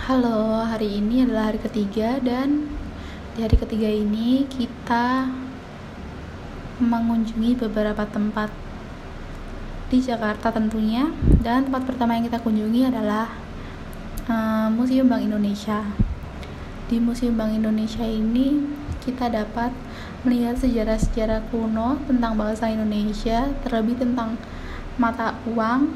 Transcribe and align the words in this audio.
Halo, 0.00 0.64
hari 0.64 0.96
ini 0.96 1.28
adalah 1.28 1.52
hari 1.52 1.60
ketiga 1.60 2.16
dan 2.24 2.72
di 3.36 3.44
hari 3.44 3.52
ketiga 3.52 3.84
ini 3.84 4.48
kita 4.48 5.28
mengunjungi 6.80 7.60
beberapa 7.60 8.08
tempat 8.08 8.48
di 9.92 10.00
Jakarta 10.00 10.56
tentunya 10.56 11.12
dan 11.44 11.68
tempat 11.68 11.84
pertama 11.84 12.16
yang 12.16 12.24
kita 12.24 12.40
kunjungi 12.40 12.88
adalah 12.88 13.28
uh, 14.24 14.72
Museum 14.72 15.04
Bank 15.04 15.20
Indonesia. 15.20 15.84
Di 16.88 16.96
Museum 16.96 17.36
Bank 17.36 17.60
Indonesia 17.60 18.08
ini 18.08 18.56
kita 19.04 19.28
dapat 19.28 19.68
melihat 20.24 20.56
sejarah-sejarah 20.56 21.44
kuno 21.52 22.00
tentang 22.08 22.40
bangsa 22.40 22.72
Indonesia, 22.72 23.52
terlebih 23.68 24.00
tentang 24.00 24.40
mata 24.96 25.36
uang 25.44 25.92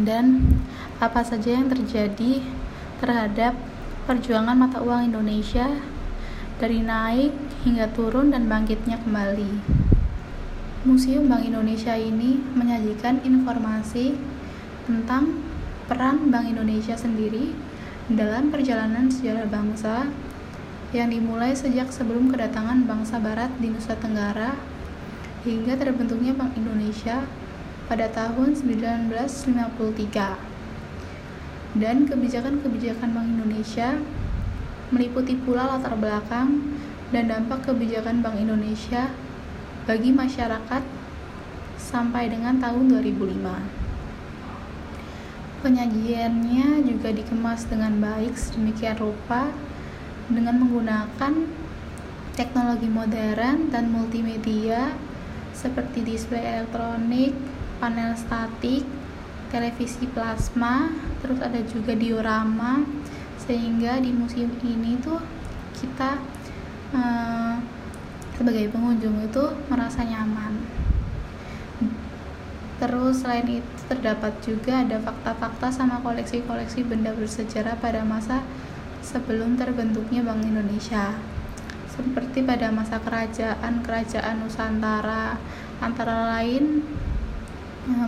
dan 0.00 0.48
apa 0.96 1.20
saja 1.20 1.60
yang 1.60 1.68
terjadi 1.68 2.40
terhadap 3.02 3.58
perjuangan 4.06 4.54
mata 4.54 4.78
uang 4.78 5.10
Indonesia 5.10 5.66
dari 6.62 6.78
naik 6.78 7.34
hingga 7.66 7.90
turun 7.90 8.30
dan 8.30 8.46
bangkitnya 8.46 9.02
kembali. 9.02 9.82
Museum 10.86 11.26
Bank 11.26 11.42
Indonesia 11.42 11.98
ini 11.98 12.38
menyajikan 12.54 13.18
informasi 13.26 14.14
tentang 14.86 15.42
peran 15.90 16.30
Bank 16.30 16.46
Indonesia 16.46 16.94
sendiri 16.94 17.50
dalam 18.06 18.54
perjalanan 18.54 19.10
sejarah 19.10 19.50
bangsa 19.50 20.06
yang 20.94 21.10
dimulai 21.10 21.58
sejak 21.58 21.90
sebelum 21.90 22.30
kedatangan 22.30 22.86
bangsa 22.86 23.18
barat 23.18 23.50
di 23.58 23.74
Nusa 23.74 23.98
Tenggara 23.98 24.54
hingga 25.42 25.74
terbentuknya 25.74 26.38
Bank 26.38 26.54
Indonesia 26.54 27.26
pada 27.90 28.06
tahun 28.14 28.54
1953 28.54 30.52
dan 31.76 32.04
kebijakan-kebijakan 32.04 33.16
Bank 33.16 33.28
Indonesia 33.38 33.96
meliputi 34.92 35.40
pula 35.40 35.64
latar 35.64 35.96
belakang 35.96 36.76
dan 37.12 37.32
dampak 37.32 37.64
kebijakan 37.64 38.20
Bank 38.20 38.36
Indonesia 38.36 39.08
bagi 39.88 40.12
masyarakat 40.12 40.82
sampai 41.80 42.28
dengan 42.28 42.60
tahun 42.60 42.92
2005. 43.00 43.80
Penyajiannya 45.62 46.82
juga 46.84 47.08
dikemas 47.14 47.64
dengan 47.70 48.02
baik 48.02 48.34
sedemikian 48.34 48.98
rupa 48.98 49.48
dengan 50.26 50.58
menggunakan 50.58 51.32
teknologi 52.34 52.88
modern 52.88 53.70
dan 53.70 53.92
multimedia 53.92 54.96
seperti 55.52 56.02
display 56.02 56.42
elektronik, 56.42 57.36
panel 57.78 58.16
statik, 58.16 58.82
televisi 59.52 60.08
plasma 60.08 60.88
terus 61.20 61.38
ada 61.44 61.60
juga 61.68 61.92
diorama 61.92 62.80
sehingga 63.36 64.00
di 64.00 64.10
museum 64.10 64.48
ini 64.64 64.96
tuh 64.96 65.20
kita 65.76 66.16
uh, 66.96 67.60
sebagai 68.32 68.72
pengunjung 68.72 69.22
itu 69.22 69.44
merasa 69.68 70.02
nyaman. 70.02 70.56
Terus 72.82 73.22
selain 73.22 73.62
itu 73.62 73.78
terdapat 73.86 74.34
juga 74.42 74.82
ada 74.82 74.98
fakta-fakta 74.98 75.70
sama 75.70 76.02
koleksi-koleksi 76.02 76.82
benda 76.82 77.14
bersejarah 77.14 77.78
pada 77.78 78.02
masa 78.02 78.42
sebelum 79.04 79.54
terbentuknya 79.54 80.26
Bank 80.26 80.42
Indonesia. 80.42 81.14
Seperti 81.86 82.42
pada 82.42 82.72
masa 82.74 82.98
kerajaan-kerajaan 82.98 84.42
Nusantara 84.42 85.38
antara 85.78 86.34
lain 86.34 86.82
Eh, 86.82 87.20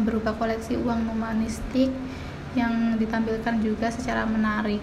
berupa 0.06 0.34
koleksi 0.38 0.78
uang 0.78 1.10
humanistik 1.10 1.90
yang 2.54 2.94
ditampilkan 2.98 3.58
juga 3.58 3.90
secara 3.90 4.22
menarik. 4.26 4.82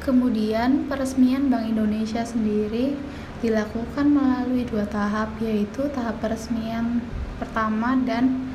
Kemudian 0.00 0.88
peresmian 0.88 1.52
Bank 1.52 1.68
Indonesia 1.68 2.24
sendiri 2.24 2.96
dilakukan 3.44 4.06
melalui 4.08 4.64
dua 4.64 4.88
tahap 4.88 5.28
yaitu 5.42 5.90
tahap 5.92 6.22
peresmian 6.22 7.04
pertama 7.36 7.98
dan 8.06 8.48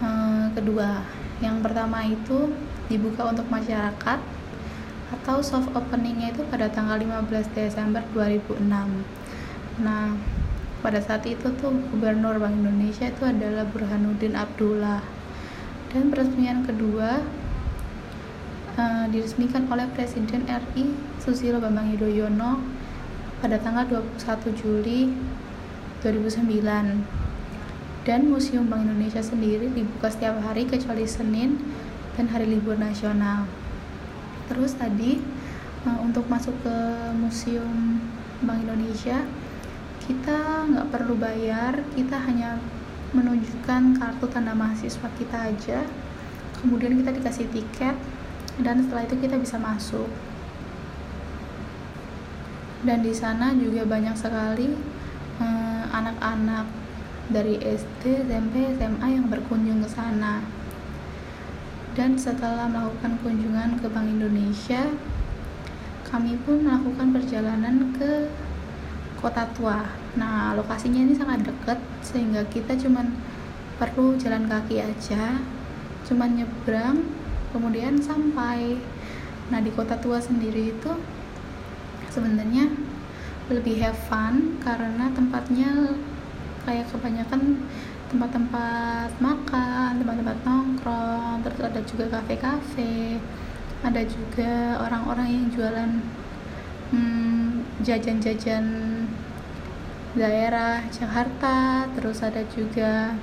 e, 0.00 0.08
kedua. 0.56 1.04
Yang 1.44 1.56
pertama 1.60 2.06
itu 2.06 2.54
dibuka 2.86 3.28
untuk 3.28 3.44
masyarakat 3.52 4.20
atau 5.12 5.36
soft 5.44 5.68
openingnya 5.76 6.32
itu 6.32 6.40
pada 6.48 6.72
tanggal 6.72 6.96
15 6.96 7.52
Desember 7.52 8.00
2006. 8.16 8.64
Nah, 9.84 10.16
pada 10.82 10.98
saat 10.98 11.22
itu 11.30 11.46
tuh 11.62 11.70
gubernur 11.94 12.42
Bank 12.42 12.58
Indonesia 12.58 13.06
itu 13.06 13.22
adalah 13.22 13.62
Burhanuddin 13.70 14.34
Abdullah. 14.34 14.98
Dan 15.94 16.10
peresmian 16.10 16.66
kedua 16.66 17.22
uh, 18.74 19.06
diresmikan 19.08 19.70
oleh 19.70 19.86
Presiden 19.94 20.42
RI 20.50 20.90
Susilo 21.22 21.62
Bambang 21.62 21.94
Yudhoyono 21.94 22.58
pada 23.38 23.62
tanggal 23.62 23.86
21 24.18 24.58
Juli 24.58 25.14
2009 26.02 26.50
dan 28.02 28.20
Museum 28.26 28.66
Bank 28.66 28.82
Indonesia 28.82 29.22
sendiri 29.22 29.70
dibuka 29.70 30.10
setiap 30.10 30.42
hari 30.42 30.66
kecuali 30.66 31.06
Senin 31.06 31.62
dan 32.18 32.26
hari 32.26 32.50
libur 32.50 32.74
nasional. 32.74 33.46
Terus 34.50 34.74
tadi 34.74 35.22
uh, 35.86 35.98
untuk 36.02 36.26
masuk 36.26 36.58
ke 36.66 36.76
Museum 37.14 38.02
Bank 38.42 38.66
Indonesia 38.66 39.22
kita 40.02 40.66
nggak 40.66 40.90
perlu 40.90 41.14
bayar 41.14 41.78
kita 41.94 42.18
hanya 42.18 42.58
menunjukkan 43.12 44.00
kartu 44.00 44.26
tanda 44.32 44.56
mahasiswa 44.56 45.08
kita 45.20 45.52
aja. 45.52 45.84
Kemudian 46.58 46.98
kita 46.98 47.12
dikasih 47.12 47.46
tiket 47.52 47.96
dan 48.60 48.82
setelah 48.82 49.04
itu 49.04 49.16
kita 49.20 49.36
bisa 49.38 49.60
masuk. 49.60 50.08
Dan 52.82 53.06
di 53.06 53.14
sana 53.14 53.54
juga 53.54 53.86
banyak 53.86 54.16
sekali 54.18 54.74
eh, 55.38 55.82
anak-anak 55.92 56.66
dari 57.30 57.60
SD, 57.62 58.26
SMP, 58.26 58.74
SMA 58.74 59.06
yang 59.06 59.30
berkunjung 59.30 59.84
ke 59.86 59.88
sana. 59.92 60.42
Dan 61.92 62.16
setelah 62.16 62.66
melakukan 62.66 63.20
kunjungan 63.20 63.76
ke 63.78 63.86
Bank 63.92 64.08
Indonesia 64.08 64.88
kami 66.08 66.36
pun 66.44 66.64
melakukan 66.64 67.08
perjalanan 67.12 67.92
ke 67.96 68.28
kota 69.22 69.46
tua. 69.54 69.86
Nah 70.18 70.52
lokasinya 70.58 70.98
ini 70.98 71.14
sangat 71.14 71.46
dekat 71.46 71.78
sehingga 72.02 72.42
kita 72.50 72.74
cuman 72.74 73.14
perlu 73.78 74.18
jalan 74.18 74.50
kaki 74.50 74.82
aja 74.82 75.38
cuman 76.02 76.34
nyebrang 76.34 77.06
kemudian 77.54 78.02
sampai. 78.02 78.76
Nah 79.54 79.62
di 79.62 79.70
kota 79.70 79.94
tua 80.02 80.18
sendiri 80.18 80.74
itu 80.74 80.92
sebenarnya 82.10 82.68
lebih 83.48 83.78
have 83.80 83.98
fun 84.10 84.58
karena 84.60 85.08
tempatnya 85.14 85.94
kayak 86.66 86.90
kebanyakan 86.90 87.62
tempat-tempat 88.12 89.08
makan, 89.24 89.96
tempat-tempat 89.96 90.38
nongkrong, 90.44 91.40
terus 91.40 91.60
ada 91.64 91.80
juga 91.88 92.04
kafe-kafe, 92.12 93.16
ada 93.80 94.02
juga 94.04 94.76
orang-orang 94.84 95.28
yang 95.32 95.46
jualan 95.48 95.90
hmm, 96.92 97.64
jajan-jajan 97.80 98.64
daerah 100.12 100.84
Jakarta 100.92 101.88
terus 101.96 102.20
ada 102.20 102.44
juga 102.52 103.16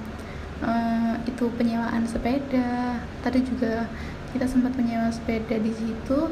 uh, 0.66 1.14
itu 1.26 1.46
penyewaan 1.54 2.06
sepeda 2.10 2.98
tadi 3.22 3.46
juga 3.46 3.86
kita 4.34 4.46
sempat 4.46 4.74
menyewa 4.78 5.10
sepeda 5.14 5.58
di 5.58 5.74
situ 5.74 6.30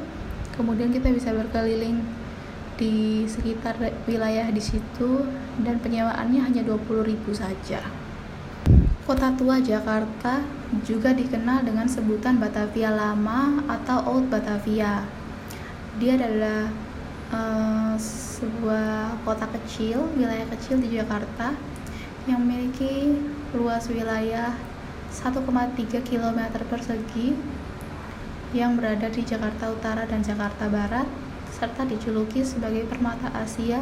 kemudian 0.57 0.89
kita 0.89 1.13
bisa 1.13 1.29
berkeliling 1.33 2.01
di 2.77 3.25
sekitar 3.25 3.73
wilayah 4.05 4.53
di 4.53 4.61
situ 4.61 5.25
dan 5.65 5.81
penyewaannya 5.81 6.45
hanya 6.45 6.61
20.000 6.61 7.17
saja. 7.33 7.81
Kota 9.03 9.33
tua 9.33 9.57
Jakarta 9.57 10.45
juga 10.85 11.15
dikenal 11.15 11.65
dengan 11.65 11.89
sebutan 11.89 12.37
Batavia 12.37 12.93
Lama 12.93 13.65
atau 13.65 14.03
Old 14.13 14.29
Batavia. 14.29 15.01
Dia 15.97 16.13
adalah 16.21 16.69
uh, 17.33 17.95
sebuah 18.37 19.17
kota 19.25 19.49
kecil, 19.49 20.13
wilayah 20.13 20.45
kecil 20.53 20.77
di 20.77 20.93
Jakarta 20.93 21.57
yang 22.29 22.45
memiliki 22.45 23.17
luas 23.57 23.89
wilayah 23.89 24.53
1,3 25.09 25.41
km 26.05 26.39
persegi 26.69 27.33
yang 28.53 28.77
berada 28.77 29.09
di 29.09 29.25
Jakarta 29.25 29.73
Utara 29.73 30.05
dan 30.05 30.21
Jakarta 30.21 30.69
Barat 30.69 31.09
serta 31.49 31.89
dijuluki 31.89 32.45
sebagai 32.45 32.85
permata 32.85 33.33
Asia 33.33 33.81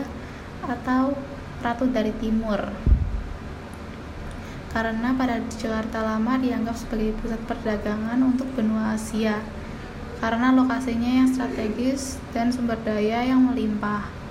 atau 0.63 1.12
Ratu 1.60 1.92
dari 1.92 2.16
Timur. 2.24 2.63
Karena 4.72 5.12
pada 5.19 5.44
Jakarta 5.52 6.00
Lama 6.00 6.40
dianggap 6.40 6.80
sebagai 6.80 7.12
pusat 7.19 7.40
perdagangan 7.44 8.19
untuk 8.24 8.48
benua 8.56 8.96
Asia 8.96 9.44
karena 10.24 10.56
lokasinya 10.56 11.12
yang 11.24 11.28
strategis 11.28 12.16
dan 12.31 12.48
sumber 12.48 12.80
daya 12.88 13.19
yang 13.28 13.52
melimpah 13.52 14.25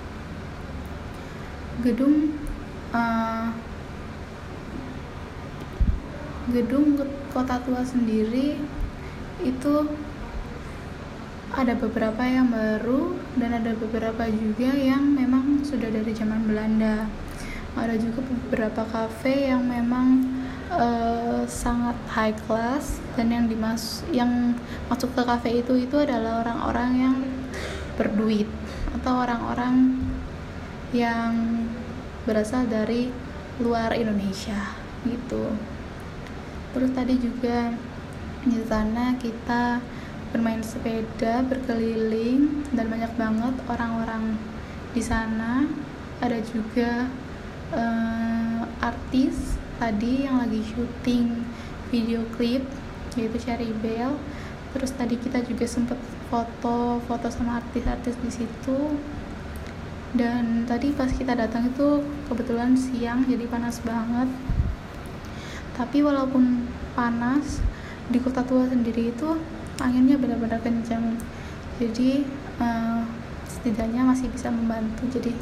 gedung 1.83 2.31
uh, 2.95 3.51
gedung 6.53 6.95
kota 7.33 7.57
tua 7.65 7.81
sendiri 7.81 8.55
itu 9.41 9.73
ada 11.55 11.73
beberapa 11.75 12.21
yang 12.23 12.51
baru 12.51 13.15
dan 13.39 13.63
ada 13.63 13.71
beberapa 13.79 14.27
juga 14.27 14.75
yang 14.75 15.15
memang 15.15 15.63
sudah 15.63 15.87
dari 15.87 16.11
zaman 16.11 16.43
Belanda. 16.45 17.07
Ada 17.75 17.95
juga 17.99 18.23
beberapa 18.23 18.83
kafe 18.87 19.51
yang 19.51 19.63
memang 19.67 20.35
uh, 20.71 21.43
sangat 21.47 21.95
high 22.11 22.35
class 22.47 22.99
dan 23.15 23.31
yang 23.31 23.45
dimas 23.47 24.03
yang 24.11 24.55
masuk 24.87 25.11
ke 25.15 25.21
kafe 25.23 25.49
itu 25.63 25.87
itu 25.87 25.95
adalah 25.99 26.43
orang-orang 26.43 26.91
yang 26.95 27.15
berduit 27.95 28.47
atau 28.95 29.23
orang-orang 29.23 30.03
yang 30.91 31.64
berasal 32.25 32.65
dari 32.65 33.13
luar 33.61 33.95
Indonesia 33.95 34.75
gitu. 35.05 35.53
Terus 36.75 36.91
tadi 36.91 37.15
juga 37.21 37.71
di 38.43 38.59
sana 38.67 39.15
kita 39.15 39.79
bermain 40.35 40.59
sepeda 40.59 41.45
berkeliling 41.47 42.67
dan 42.75 42.91
banyak 42.91 43.13
banget 43.15 43.55
orang-orang 43.71 44.35
di 44.91 44.99
sana. 44.99 45.63
Ada 46.19 46.43
juga 46.43 47.07
uh, 47.71 48.61
artis 48.83 49.55
tadi 49.79 50.27
yang 50.27 50.43
lagi 50.43 50.59
syuting 50.65 51.47
video 51.93 52.25
klip 52.35 52.65
yaitu 53.15 53.37
Cherry 53.39 53.71
Bell. 53.79 54.19
Terus 54.75 54.91
tadi 54.91 55.15
kita 55.15 55.39
juga 55.47 55.63
sempet 55.63 55.95
foto 56.27 56.99
foto 57.07 57.27
sama 57.31 57.63
artis-artis 57.63 58.19
di 58.19 58.31
situ 58.33 58.99
dan 60.15 60.63
tadi 60.63 60.95
pas 60.95 61.11
kita 61.11 61.35
datang 61.35 61.67
itu 61.67 61.99
kebetulan 62.31 62.71
siang 62.75 63.27
jadi 63.27 63.45
panas 63.51 63.83
banget. 63.83 64.31
Tapi 65.75 65.99
walaupun 65.99 66.71
panas 66.95 67.59
di 68.07 68.23
kota 68.23 68.39
tua 68.47 68.63
sendiri 68.71 69.11
itu 69.11 69.35
anginnya 69.83 70.15
benar-benar 70.15 70.63
kencang 70.63 71.19
jadi 71.75 72.23
uh, 72.63 73.03
setidaknya 73.43 74.07
masih 74.07 74.31
bisa 74.31 74.47
membantu 74.47 75.03
jadi 75.11 75.35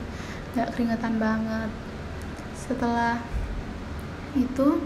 nggak 0.58 0.70
keringetan 0.74 1.22
banget. 1.22 1.70
Setelah 2.58 3.22
itu 4.34 4.82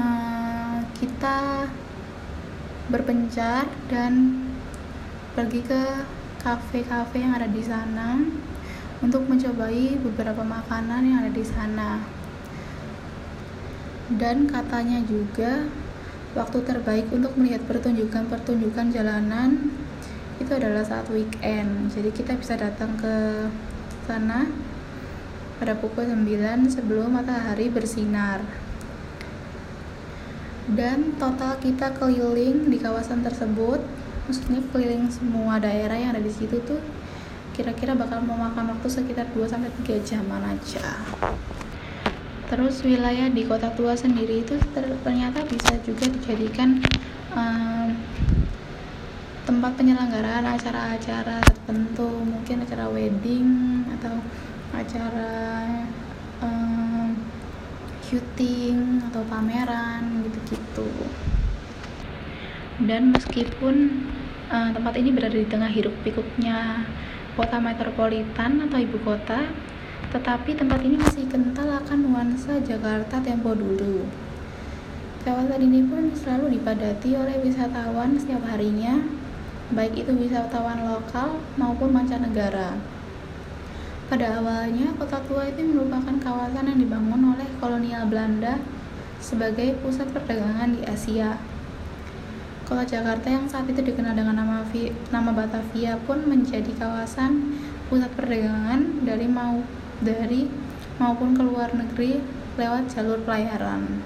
uh, 0.00 0.80
kita 0.96 1.68
berpencar 2.88 3.68
dan 3.92 4.40
pergi 5.36 5.60
ke 5.60 5.82
kafe-kafe 6.40 7.20
yang 7.20 7.36
ada 7.36 7.50
di 7.50 7.60
sana 7.60 8.16
untuk 9.04 9.28
mencobai 9.28 10.00
beberapa 10.00 10.40
makanan 10.40 11.02
yang 11.04 11.18
ada 11.24 11.32
di 11.32 11.44
sana. 11.44 12.00
Dan 14.06 14.46
katanya 14.46 15.02
juga 15.02 15.66
waktu 16.38 16.62
terbaik 16.62 17.10
untuk 17.10 17.34
melihat 17.34 17.64
pertunjukan-pertunjukan 17.66 18.94
jalanan 18.94 19.74
itu 20.36 20.52
adalah 20.52 20.84
saat 20.84 21.08
weekend. 21.10 21.90
Jadi 21.90 22.12
kita 22.12 22.36
bisa 22.36 22.54
datang 22.54 22.94
ke 23.00 23.48
sana 24.06 24.46
pada 25.56 25.74
pukul 25.74 26.06
9 26.06 26.68
sebelum 26.68 27.16
matahari 27.16 27.72
bersinar. 27.72 28.44
Dan 30.66 31.14
total 31.16 31.56
kita 31.62 31.94
keliling 31.94 32.68
di 32.68 32.78
kawasan 32.82 33.22
tersebut 33.22 33.78
maksudnya 34.26 34.58
keliling 34.74 35.06
semua 35.06 35.62
daerah 35.62 35.94
yang 35.94 36.10
ada 36.18 36.22
di 36.22 36.34
situ 36.34 36.58
tuh 36.66 36.82
kira-kira 37.56 37.96
bakal 37.96 38.20
memakan 38.20 38.76
waktu 38.76 38.88
sekitar 38.92 39.24
2-3 39.32 40.04
jaman 40.04 40.44
aja. 40.44 41.00
Terus 42.46 42.84
wilayah 42.84 43.32
di 43.32 43.42
kota 43.48 43.72
tua 43.74 43.96
sendiri 43.96 44.44
itu 44.44 44.54
ternyata 45.02 45.42
bisa 45.48 45.80
juga 45.82 46.06
dijadikan 46.06 46.78
um, 47.32 47.96
tempat 49.48 49.72
penyelenggaraan 49.74 50.46
acara-acara 50.54 51.42
tertentu 51.42 52.06
mungkin 52.22 52.62
acara 52.62 52.86
wedding 52.92 53.82
atau 53.98 54.14
acara 54.76 55.32
um, 56.44 57.16
syuting 58.04 59.00
atau 59.10 59.24
pameran 59.26 60.28
gitu-gitu. 60.28 60.86
Dan 62.84 63.16
meskipun 63.16 64.06
uh, 64.52 64.70
tempat 64.70 64.94
ini 65.00 65.10
berada 65.10 65.34
di 65.34 65.48
tengah 65.48 65.72
hiruk 65.72 65.96
pikuknya 66.06 66.84
kota 67.36 67.60
metropolitan 67.60 68.64
atau 68.64 68.80
ibu 68.80 68.98
kota 69.04 69.52
tetapi 70.10 70.56
tempat 70.56 70.80
ini 70.80 70.96
masih 70.96 71.28
kental 71.28 71.68
akan 71.68 72.08
nuansa 72.08 72.56
Jakarta 72.64 73.20
tempo 73.20 73.52
dulu. 73.52 74.08
Kawasan 75.26 75.58
ini 75.58 75.84
pun 75.84 76.14
selalu 76.14 76.56
dipadati 76.56 77.18
oleh 77.18 77.42
wisatawan 77.42 78.14
setiap 78.14 78.46
harinya, 78.46 79.02
baik 79.74 80.06
itu 80.06 80.14
wisatawan 80.14 80.86
lokal 80.86 81.42
maupun 81.58 81.90
mancanegara. 81.90 82.78
Pada 84.06 84.38
awalnya, 84.38 84.94
kota 84.94 85.18
tua 85.26 85.50
itu 85.50 85.66
merupakan 85.66 86.14
kawasan 86.22 86.70
yang 86.70 86.78
dibangun 86.78 87.34
oleh 87.34 87.48
kolonial 87.58 88.06
Belanda 88.06 88.62
sebagai 89.18 89.74
pusat 89.82 90.06
perdagangan 90.14 90.78
di 90.78 90.86
Asia. 90.86 91.34
Kota 92.66 92.82
Jakarta 92.82 93.30
yang 93.30 93.46
saat 93.46 93.70
itu 93.70 93.78
dikenal 93.78 94.18
dengan 94.18 94.42
nama, 94.42 94.66
nama 95.14 95.30
Batavia 95.30 95.94
pun 96.02 96.26
menjadi 96.26 96.74
kawasan 96.74 97.54
pusat 97.86 98.10
perdagangan 98.18 99.06
dari 99.06 99.30
mau 99.30 99.62
dari 100.02 100.50
maupun 100.98 101.38
ke 101.38 101.46
luar 101.46 101.70
negeri 101.78 102.18
lewat 102.58 102.90
jalur 102.90 103.22
pelayaran. 103.22 104.02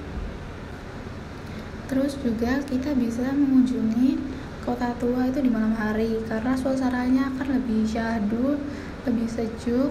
Terus 1.88 2.20
juga 2.20 2.60
kita 2.68 2.92
bisa 3.00 3.32
mengunjungi 3.32 4.20
kota 4.60 4.92
tua 5.00 5.32
itu 5.32 5.40
di 5.40 5.48
malam 5.48 5.72
hari 5.72 6.20
karena 6.28 6.52
suasananya 6.52 7.32
akan 7.32 7.64
lebih 7.64 7.88
syahdu, 7.88 8.60
lebih 9.08 9.24
sejuk 9.24 9.88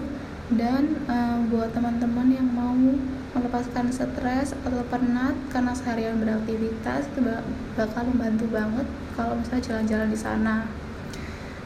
dan 0.54 0.94
um, 1.10 1.50
buat 1.50 1.74
teman-teman 1.74 2.30
yang 2.30 2.46
melepaskan 3.70 3.94
stres 3.94 4.50
atau 4.66 4.82
penat 4.90 5.38
karena 5.54 5.70
seharian 5.70 6.18
beraktivitas 6.18 7.06
itu 7.06 7.22
bakal 7.78 8.02
membantu 8.10 8.50
banget 8.50 8.86
kalau 9.14 9.38
misalnya 9.38 9.62
jalan-jalan 9.62 10.08
di 10.10 10.18
sana. 10.18 10.56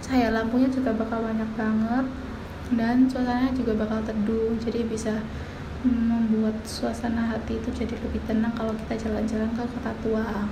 Cahaya 0.05 0.29
lampunya 0.37 0.69
juga 0.69 0.93
bakal 0.93 1.25
banyak 1.25 1.49
banget 1.57 2.07
dan 2.77 3.09
suasananya 3.09 3.57
juga 3.57 3.73
bakal 3.81 4.05
teduh 4.05 4.53
jadi 4.61 4.85
bisa 4.85 5.25
membuat 5.85 6.61
suasana 6.69 7.33
hati 7.33 7.57
itu 7.57 7.73
jadi 7.73 7.97
lebih 7.97 8.21
tenang 8.29 8.53
kalau 8.53 8.77
kita 8.85 9.09
jalan-jalan 9.09 9.49
ke 9.53 9.65
kota 9.65 9.93
tua 10.01 10.49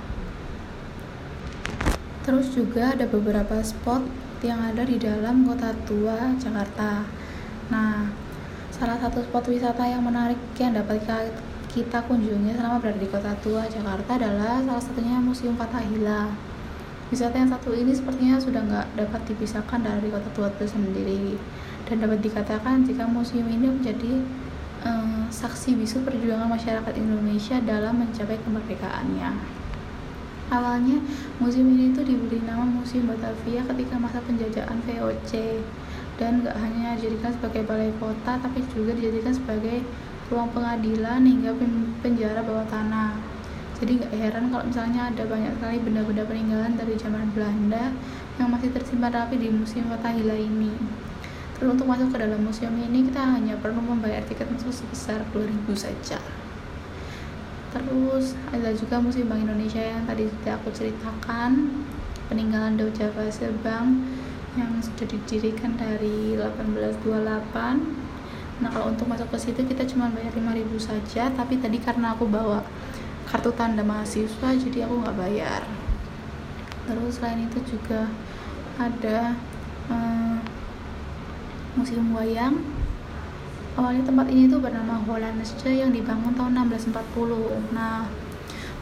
terus 2.21 2.53
juga 2.53 2.93
ada 2.93 3.09
beberapa 3.09 3.57
spot 3.65 4.05
yang 4.45 4.61
ada 4.61 4.85
di 4.85 5.01
dalam 5.01 5.41
kota 5.49 5.73
tua 5.89 6.37
Jakarta 6.37 7.01
nah 7.73 8.22
salah 8.73 8.97
satu 8.97 9.21
spot 9.21 9.45
wisata 9.53 9.85
yang 9.85 10.01
menarik 10.01 10.41
yang 10.57 10.73
dapat 10.73 11.05
kita 11.69 12.01
kunjungi 12.09 12.57
selama 12.57 12.81
berada 12.81 12.97
di 12.97 13.05
kota 13.05 13.37
tua 13.45 13.69
Jakarta 13.69 14.17
adalah 14.17 14.65
salah 14.65 14.81
satunya 14.81 15.21
Museum 15.21 15.53
Fathahila 15.53 16.33
wisata 17.13 17.37
yang 17.37 17.53
satu 17.53 17.77
ini 17.77 17.93
sepertinya 17.93 18.41
sudah 18.41 18.65
nggak 18.65 18.87
dapat 18.97 19.21
dipisahkan 19.29 19.85
dari 19.85 20.09
kota 20.09 20.25
tua 20.33 20.49
itu 20.49 20.65
sendiri. 20.65 21.37
Dan 21.85 22.01
dapat 22.01 22.25
dikatakan 22.25 22.89
jika 22.89 23.05
museum 23.05 23.45
ini 23.45 23.69
menjadi 23.69 24.25
um, 24.81 25.29
saksi 25.29 25.77
bisu 25.77 26.01
perjuangan 26.01 26.49
masyarakat 26.49 26.93
Indonesia 26.97 27.61
dalam 27.61 28.01
mencapai 28.01 28.41
kemerdekaannya. 28.41 29.29
Awalnya, 30.49 31.05
museum 31.37 31.69
ini 31.69 31.93
itu 31.93 32.01
diberi 32.01 32.41
nama 32.45 32.65
Museum 32.65 33.09
Batavia 33.09 33.61
ketika 33.65 33.95
masa 33.97 34.21
penjajahan 34.21 34.77
VOC 34.85 35.31
dan 36.21 36.45
gak 36.45 36.53
hanya 36.61 36.93
dijadikan 36.97 37.33
sebagai 37.33 37.65
balai 37.65 37.89
kota 37.97 38.37
tapi 38.37 38.61
juga 38.69 38.93
dijadikan 38.93 39.33
sebagai 39.33 39.81
ruang 40.29 40.49
pengadilan 40.53 41.21
hingga 41.25 41.51
penjara 42.01 42.41
bawah 42.45 42.65
tanah. 42.69 43.17
Jadi 43.81 43.99
gak 43.99 44.13
heran 44.15 44.53
kalau 44.53 44.63
misalnya 44.63 45.11
ada 45.11 45.23
banyak 45.25 45.51
sekali 45.59 45.77
benda-benda 45.81 46.23
peninggalan 46.23 46.73
dari 46.77 46.93
zaman 46.95 47.27
Belanda 47.35 47.91
yang 48.39 48.49
masih 48.53 48.69
tersimpan 48.71 49.11
rapi 49.11 49.35
di 49.41 49.49
Museum 49.49 49.89
Fatahila 49.89 50.37
ini. 50.37 50.71
Terus 51.57 51.69
untuk 51.79 51.87
masuk 51.87 52.11
ke 52.11 52.17
dalam 52.17 52.41
museum 52.43 52.73
ini 52.75 53.07
kita 53.07 53.21
hanya 53.23 53.55
perlu 53.61 53.79
membayar 53.79 54.19
tiket 54.25 54.49
masuk 54.49 54.73
sebesar 54.73 55.21
2000 55.31 55.71
saja. 55.77 56.19
Terus 57.73 58.37
ada 58.53 58.69
juga 58.73 59.01
Museum 59.01 59.29
Bank 59.29 59.49
Indonesia 59.49 59.81
yang 59.81 60.05
tadi 60.05 60.29
sudah 60.29 60.61
aku 60.61 60.69
ceritakan 60.69 61.73
peninggalan 62.29 62.77
Daud 62.77 62.93
Java 62.93 63.25
Sebang 63.29 64.01
yang 64.53 64.69
sudah 64.81 65.05
didirikan 65.09 65.73
dari 65.77 66.37
1828 66.37 68.61
nah 68.61 68.69
kalau 68.69 68.93
untuk 68.93 69.09
masuk 69.09 69.33
ke 69.33 69.37
situ 69.41 69.65
kita 69.65 69.81
cuma 69.89 70.13
bayar 70.13 70.29
5000 70.29 70.77
saja 70.77 71.33
tapi 71.33 71.57
tadi 71.57 71.81
karena 71.81 72.13
aku 72.13 72.29
bawa 72.29 72.61
kartu 73.33 73.49
tanda 73.57 73.81
mahasiswa 73.81 74.53
jadi 74.53 74.85
aku 74.85 75.01
nggak 75.01 75.17
bayar. 75.17 75.65
Terus 76.85 77.17
selain 77.17 77.49
itu 77.49 77.57
juga 77.65 78.05
ada 78.77 79.33
um, 79.89 80.37
Museum 81.73 82.13
Wayang. 82.13 82.61
Awalnya 83.73 84.05
tempat 84.05 84.29
ini 84.29 84.45
tuh 84.45 84.61
bernama 84.61 85.01
Hollandse 85.01 85.73
yang 85.73 85.89
dibangun 85.89 86.37
tahun 86.37 86.69
1640 86.69 87.73
nah 87.73 88.05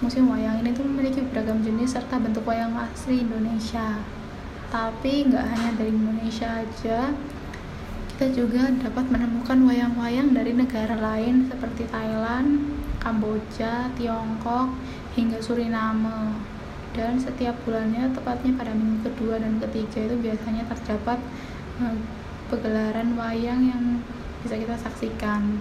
Museum 0.04 0.28
Wayang 0.28 0.60
ini 0.60 0.76
tuh 0.76 0.84
memiliki 0.84 1.24
beragam 1.32 1.64
jenis 1.64 1.96
serta 1.96 2.20
bentuk 2.20 2.44
wayang 2.44 2.76
asli 2.76 3.24
Indonesia 3.24 4.04
tapi 4.72 5.28
nggak 5.28 5.46
hanya 5.52 5.70
dari 5.76 5.92
Indonesia 5.92 6.48
aja 6.64 7.12
kita 8.22 8.38
juga 8.46 8.70
dapat 8.86 9.10
menemukan 9.10 9.66
wayang-wayang 9.66 10.30
dari 10.38 10.54
negara 10.54 10.94
lain 10.94 11.50
seperti 11.50 11.90
Thailand, 11.90 12.70
Kamboja, 13.02 13.90
Tiongkok, 13.98 14.78
hingga 15.18 15.42
Suriname. 15.42 16.38
Dan 16.94 17.18
setiap 17.18 17.58
bulannya 17.66 18.14
tepatnya 18.14 18.54
pada 18.54 18.78
minggu 18.78 19.10
kedua 19.10 19.42
dan 19.42 19.58
ketiga 19.66 20.06
itu 20.06 20.22
biasanya 20.22 20.70
terdapat 20.70 21.18
uh, 21.82 21.98
pegelaran 22.54 23.18
wayang 23.18 23.74
yang 23.74 23.84
bisa 24.46 24.54
kita 24.54 24.78
saksikan. 24.78 25.58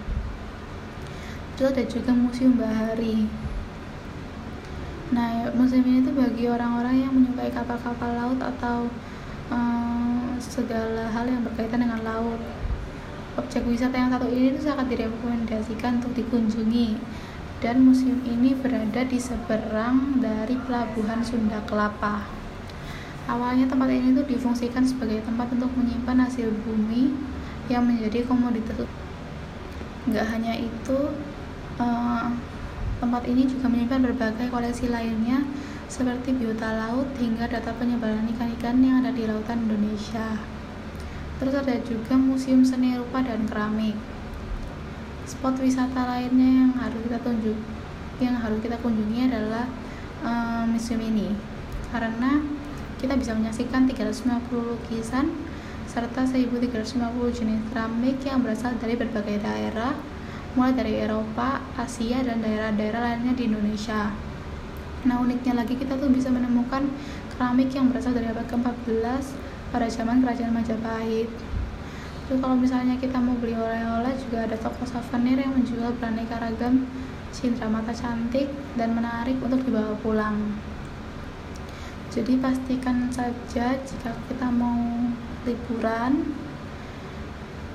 Terus 1.57 1.73
ada 1.73 1.85
juga 1.89 2.13
museum 2.13 2.61
bahari 2.61 3.25
nah 5.11 5.51
museum 5.51 5.83
ini 5.83 6.07
tuh 6.07 6.15
bagi 6.15 6.47
orang-orang 6.47 7.03
yang 7.03 7.11
menyukai 7.11 7.51
kapal-kapal 7.51 8.15
laut 8.15 8.39
atau 8.39 8.87
um, 9.51 10.39
segala 10.39 11.11
hal 11.11 11.27
yang 11.27 11.43
berkaitan 11.43 11.83
dengan 11.83 11.99
laut 12.01 12.39
objek 13.39 13.63
wisata 13.63 13.95
yang 13.95 14.11
satu 14.11 14.27
ini 14.27 14.55
tuh 14.55 14.71
sangat 14.71 14.91
direkomendasikan 14.91 16.03
untuk 16.03 16.11
dikunjungi 16.15 16.99
dan 17.61 17.79
museum 17.85 18.19
ini 18.25 18.57
berada 18.57 19.05
di 19.05 19.21
seberang 19.21 20.17
dari 20.17 20.57
pelabuhan 20.65 21.21
Sunda 21.21 21.61
Kelapa. 21.69 22.25
Awalnya 23.29 23.69
tempat 23.69 23.87
ini 23.93 24.17
tuh 24.17 24.25
difungsikan 24.25 24.81
sebagai 24.81 25.21
tempat 25.21 25.53
untuk 25.53 25.69
menyimpan 25.77 26.25
hasil 26.25 26.49
bumi 26.65 27.13
yang 27.69 27.85
menjadi 27.85 28.25
komoditas. 28.25 28.89
Nggak 30.09 30.25
hanya 30.33 30.57
itu, 30.57 30.99
eh, 31.77 32.25
tempat 33.01 33.25
ini 33.25 33.49
juga 33.49 33.65
menyimpan 33.65 34.13
berbagai 34.13 34.47
koleksi 34.53 34.93
lainnya 34.93 35.41
seperti 35.89 36.37
biota 36.37 36.69
laut 36.69 37.09
hingga 37.17 37.49
data 37.49 37.73
penyebaran 37.75 38.29
ikan-ikan 38.37 38.77
yang 38.79 39.01
ada 39.01 39.11
di 39.11 39.25
lautan 39.25 39.65
Indonesia. 39.65 40.37
Terus 41.41 41.57
ada 41.57 41.75
juga 41.81 42.13
museum 42.15 42.61
seni 42.61 42.93
rupa 42.95 43.25
dan 43.25 43.49
keramik 43.49 43.97
spot 45.31 45.55
wisata 45.63 46.11
lainnya 46.11 46.49
yang 46.65 46.71
harus 46.75 46.99
kita 47.07 47.19
tunjuk 47.23 47.57
yang 48.21 48.35
harus 48.37 48.59
kita 48.61 48.77
kunjungi 48.83 49.31
adalah 49.31 49.65
um, 50.21 50.75
museum 50.75 51.01
ini 51.01 51.33
karena 51.89 52.43
kita 52.99 53.17
bisa 53.17 53.33
menyaksikan 53.33 53.89
350 53.89 54.27
lukisan 54.53 55.33
serta 55.89 56.27
1350 56.29 56.93
jenis 57.33 57.59
keramik 57.73 58.21
yang 58.21 58.45
berasal 58.45 58.77
dari 58.77 58.99
berbagai 58.99 59.41
daerah 59.41 59.95
mulai 60.53 60.75
dari 60.75 60.99
Eropa, 60.99 61.63
Asia, 61.79 62.19
dan 62.23 62.43
daerah-daerah 62.43 63.01
lainnya 63.01 63.33
di 63.35 63.47
Indonesia. 63.47 64.11
Nah 65.07 65.17
uniknya 65.23 65.57
lagi 65.63 65.79
kita 65.79 65.97
tuh 65.97 66.11
bisa 66.11 66.29
menemukan 66.29 66.91
keramik 67.33 67.73
yang 67.73 67.89
berasal 67.89 68.13
dari 68.13 68.29
abad 68.29 68.45
ke-14 68.45 69.25
pada 69.71 69.87
zaman 69.87 70.21
kerajaan 70.21 70.53
Majapahit 70.53 71.31
terus 72.31 72.47
kalau 72.47 72.55
misalnya 72.55 72.95
kita 72.95 73.19
mau 73.19 73.35
beli 73.43 73.51
oleh-oleh 73.51 74.15
juga 74.23 74.47
ada 74.47 74.55
toko 74.55 74.87
souvenir 74.87 75.35
yang 75.43 75.51
menjual 75.51 75.91
beraneka 75.99 76.39
ragam 76.39 76.87
cindera 77.35 77.67
mata 77.67 77.91
cantik 77.91 78.47
dan 78.79 78.95
menarik 78.95 79.35
untuk 79.43 79.59
dibawa 79.67 79.91
pulang 79.99 80.55
jadi 82.07 82.39
pastikan 82.39 83.11
saja 83.11 83.75
jika 83.83 84.15
kita 84.31 84.47
mau 84.47 85.11
liburan 85.43 86.31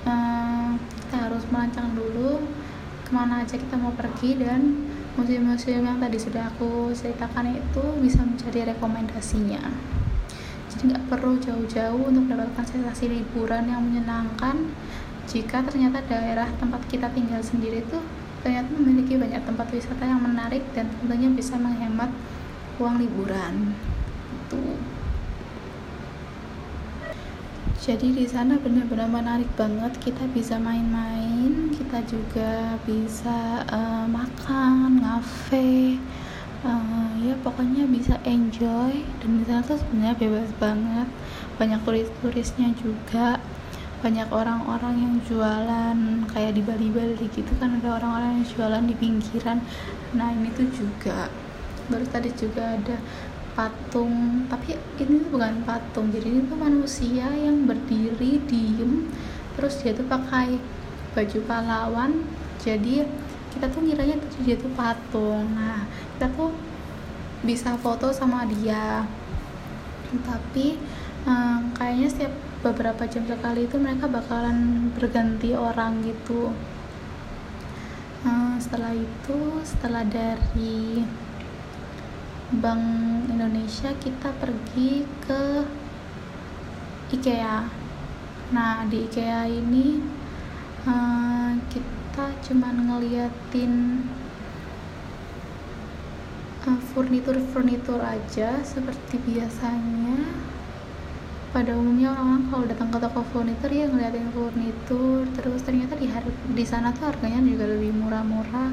eh, 0.08 0.72
kita 1.04 1.16
harus 1.28 1.44
merancang 1.52 1.92
dulu 1.92 2.40
ke 3.06 3.14
mana 3.14 3.46
aja 3.46 3.54
kita 3.54 3.78
mau 3.78 3.94
pergi 3.94 4.34
dan 4.42 4.90
museum-museum 5.14 5.86
yang 5.86 6.02
tadi 6.02 6.18
sudah 6.18 6.50
aku 6.50 6.90
ceritakan 6.90 7.54
itu 7.54 7.82
bisa 8.02 8.18
menjadi 8.26 8.74
rekomendasinya. 8.74 9.62
Jadi 10.74 10.82
nggak 10.92 11.06
perlu 11.06 11.38
jauh-jauh 11.38 12.02
untuk 12.02 12.26
mendapatkan 12.26 12.66
sensasi 12.66 13.08
liburan 13.08 13.70
yang 13.70 13.80
menyenangkan. 13.86 14.74
Jika 15.30 15.62
ternyata 15.62 16.02
daerah 16.06 16.50
tempat 16.58 16.82
kita 16.90 17.10
tinggal 17.14 17.40
sendiri 17.42 17.82
itu 17.86 17.98
ternyata 18.42 18.70
memiliki 18.74 19.18
banyak 19.18 19.42
tempat 19.42 19.66
wisata 19.74 20.04
yang 20.06 20.22
menarik 20.22 20.62
dan 20.74 20.86
tentunya 21.00 21.30
bisa 21.30 21.54
menghemat 21.58 22.10
uang 22.82 23.00
liburan. 23.00 23.74
Itu. 24.34 24.62
Jadi 27.82 28.18
di 28.18 28.26
sana 28.26 28.58
benar-benar 28.58 29.10
menarik 29.10 29.50
banget 29.54 29.94
kita 30.02 30.26
bisa 30.30 30.58
main-main 30.58 31.25
kita 31.86 32.02
juga 32.02 32.74
bisa 32.82 33.62
uh, 33.70 34.10
makan 34.10 34.98
ngafe 34.98 35.94
uh, 36.66 37.14
ya 37.22 37.38
pokoknya 37.46 37.86
bisa 37.86 38.18
enjoy. 38.26 39.06
Dan 39.22 39.38
di 39.38 39.46
sana 39.46 39.62
tuh 39.62 39.78
sebenarnya 39.78 40.18
bebas 40.18 40.50
banget. 40.58 41.06
Banyak 41.62 41.86
turis-turisnya 41.86 42.74
juga. 42.74 43.38
Banyak 44.02 44.34
orang-orang 44.34 44.98
yang 44.98 45.14
jualan 45.30 46.26
kayak 46.34 46.58
di 46.58 46.62
Bali-Bali 46.66 47.30
gitu 47.30 47.54
kan. 47.62 47.78
Ada 47.78 48.02
orang-orang 48.02 48.42
yang 48.42 48.46
jualan 48.50 48.82
di 48.82 48.94
pinggiran. 48.98 49.62
Nah 50.18 50.34
ini 50.34 50.50
tuh 50.58 50.66
juga. 50.74 51.30
Baru 51.86 52.02
tadi 52.10 52.34
juga 52.34 52.82
ada 52.82 52.98
patung. 53.54 54.42
Tapi 54.50 54.74
ini 55.06 55.22
tuh 55.22 55.38
bukan 55.38 55.62
patung. 55.62 56.10
Jadi 56.10 56.34
ini 56.34 56.50
tuh 56.50 56.58
manusia 56.58 57.30
yang 57.30 57.62
berdiri 57.62 58.42
diem. 58.42 59.06
Terus 59.54 59.86
dia 59.86 59.94
tuh 59.94 60.10
pakai 60.10 60.58
baju 61.16 61.38
pahlawan 61.48 62.28
jadi 62.60 63.08
kita 63.56 63.72
tuh 63.72 63.88
ngiranya 63.88 64.20
tuh 64.20 64.42
dia 64.42 64.58
tuh 64.58 64.68
patung. 64.76 65.48
Nah 65.54 65.88
kita 66.18 66.28
tuh 66.34 66.52
bisa 67.46 67.72
foto 67.80 68.12
sama 68.12 68.44
dia. 68.44 69.06
Tapi 70.12 70.76
um, 71.24 71.72
kayaknya 71.72 72.08
setiap 72.10 72.34
beberapa 72.60 73.06
jam 73.08 73.22
sekali 73.24 73.64
itu 73.64 73.80
mereka 73.80 74.10
bakalan 74.10 74.90
berganti 74.92 75.56
orang 75.56 76.02
gitu. 76.04 76.52
Um, 78.26 78.58
setelah 78.58 78.92
itu 78.92 79.38
setelah 79.62 80.02
dari 80.02 81.06
Bank 82.60 82.82
Indonesia 83.30 83.94
kita 84.02 84.34
pergi 84.42 85.06
ke 85.24 85.64
IKEA. 87.14 87.64
Nah 88.50 88.84
di 88.90 89.06
IKEA 89.06 89.46
ini 89.46 90.15
uh, 90.86 91.52
kita 91.68 91.96
kita 92.16 92.32
cuma 92.48 92.72
ngeliatin 92.72 94.00
uh, 96.64 96.80
furnitur-furnitur 96.96 98.00
aja 98.00 98.56
seperti 98.64 99.20
biasanya. 99.20 100.24
Pada 101.52 101.76
umumnya 101.76 102.16
orang-orang 102.16 102.48
kalau 102.48 102.64
datang 102.72 102.88
ke 102.88 102.98
toko 103.04 103.20
furnitur 103.36 103.68
ya 103.68 103.84
ngeliatin 103.92 104.32
furnitur. 104.32 105.28
Terus 105.36 105.60
ternyata 105.60 106.00
di 106.00 106.08
di 106.56 106.64
sana 106.64 106.88
tuh 106.96 107.12
harganya 107.12 107.44
juga 107.44 107.68
lebih 107.68 107.92
murah-murah. 108.00 108.72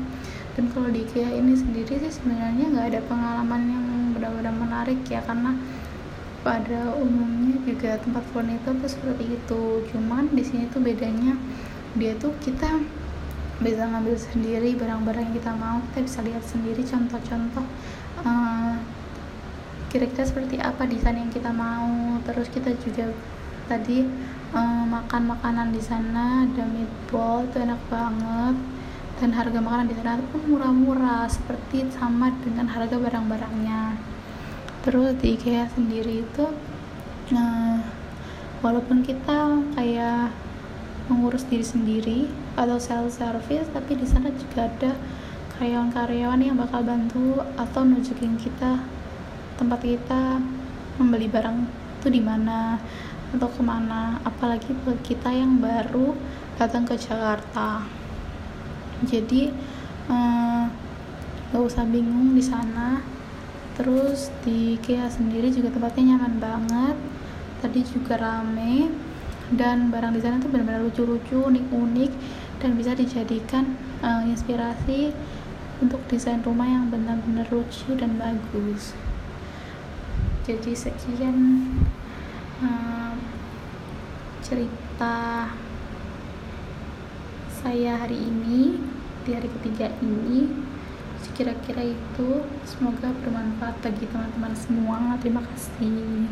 Dan 0.55 0.71
kalau 0.71 0.87
di 0.87 1.03
IKEA 1.03 1.35
ini 1.35 1.59
sendiri 1.59 1.99
sih 1.99 2.15
sebenarnya 2.15 2.71
nggak 2.71 2.87
ada 2.95 3.01
pengalaman 3.03 3.61
yang 3.67 3.85
benar-benar 4.15 4.55
menarik 4.55 5.03
ya 5.11 5.19
karena 5.27 5.51
pada 6.47 6.95
umumnya 6.95 7.59
juga 7.67 7.99
tempat 7.99 8.23
furnitur 8.31 8.71
tuh 8.79 8.87
seperti 8.87 9.35
itu. 9.35 9.83
Cuman 9.91 10.31
di 10.31 10.47
sini 10.47 10.71
tuh 10.71 10.79
bedanya 10.79 11.35
dia 11.93 12.17
tuh 12.17 12.33
kita 12.41 12.81
bisa 13.61 13.85
ngambil 13.85 14.17
sendiri 14.17 14.73
barang-barang 14.73 15.29
yang 15.29 15.35
kita 15.37 15.51
mau. 15.53 15.77
Kita 15.91 15.99
bisa 16.03 16.19
lihat 16.25 16.43
sendiri 16.43 16.81
contoh-contoh 16.81 17.65
uh, 18.25 18.75
kira-kira 19.93 20.25
seperti 20.25 20.57
apa 20.57 20.89
desain 20.89 21.17
yang 21.17 21.29
kita 21.29 21.53
mau. 21.53 22.17
Terus 22.25 22.49
kita 22.49 22.73
juga 22.81 23.13
tadi 23.69 24.09
uh, 24.57 24.83
makan 24.89 25.37
makanan 25.37 25.69
di 25.69 25.81
sana 25.81 26.49
ada 26.49 26.65
meatball 26.65 27.45
itu 27.45 27.57
enak 27.61 27.81
banget. 27.87 28.57
Dan 29.21 29.29
harga 29.37 29.59
makanan 29.61 29.87
di 29.87 29.95
sana 29.95 30.19
pun 30.33 30.41
murah-murah 30.49 31.29
seperti 31.29 31.85
sama 31.93 32.33
dengan 32.41 32.67
harga 32.67 32.97
barang-barangnya. 32.97 33.95
Terus 34.83 35.15
di 35.21 35.37
IKEA 35.37 35.69
sendiri 35.71 36.25
itu 36.25 36.45
uh, 37.31 37.79
walaupun 38.65 39.05
kita 39.05 39.61
kayak 39.77 40.33
mengurus 41.11 41.43
diri 41.47 41.65
sendiri 41.65 42.19
atau 42.55 42.79
self 42.79 43.11
service 43.11 43.67
tapi 43.71 43.99
di 43.99 44.07
sana 44.07 44.31
juga 44.31 44.71
ada 44.71 44.91
karyawan-karyawan 45.59 46.41
yang 46.41 46.57
bakal 46.57 46.81
bantu 46.81 47.43
atau 47.59 47.81
nunjukin 47.83 48.39
kita 48.39 48.81
tempat 49.57 49.79
kita 49.85 50.41
membeli 50.97 51.29
barang 51.29 51.83
itu 52.01 52.07
di 52.09 52.21
mana 52.21 52.77
atau 53.33 53.49
ke 53.49 53.61
mana. 53.65 54.21
Apalagi 54.21 54.75
buat 54.85 55.01
kita 55.01 55.33
yang 55.33 55.57
baru 55.57 56.13
datang 56.59 56.85
ke 56.85 56.93
Jakarta. 56.99 57.81
Jadi 59.03 59.49
eh, 60.09 60.63
gak 61.49 61.63
usah 61.63 61.87
bingung 61.89 62.37
di 62.37 62.43
sana. 62.43 63.01
Terus 63.73 64.29
di 64.45 64.77
IKEA 64.77 65.09
sendiri 65.09 65.49
juga 65.49 65.73
tempatnya 65.73 66.13
nyaman 66.13 66.35
banget. 66.37 66.97
Tadi 67.65 67.79
juga 67.89 68.21
rame 68.21 68.91
dan 69.55 69.93
barang 69.93 70.17
di 70.17 70.21
sana 70.21 70.41
tuh 70.41 70.49
benar-benar 70.49 70.83
lucu-lucu 70.85 71.45
unik-unik 71.45 72.11
dan 72.61 72.75
bisa 72.77 72.91
dijadikan 72.97 73.77
uh, 74.01 74.23
inspirasi 74.25 75.13
untuk 75.81 75.99
desain 76.07 76.39
rumah 76.41 76.69
yang 76.69 76.87
benar-benar 76.87 77.49
lucu 77.51 77.93
dan 77.97 78.15
bagus. 78.15 78.95
Jadi 80.43 80.75
sekian 80.75 81.67
cerita 84.43 85.49
saya 87.49 88.05
hari 88.05 88.19
ini 88.21 88.77
di 89.23 89.31
hari 89.33 89.49
ketiga 89.59 89.89
ini. 90.03 90.51
Kira-kira 91.33 91.81
itu 91.81 92.45
semoga 92.61 93.09
bermanfaat 93.25 93.81
bagi 93.81 94.05
teman-teman 94.05 94.53
semua. 94.53 95.17
Terima 95.17 95.41
kasih 95.41 96.29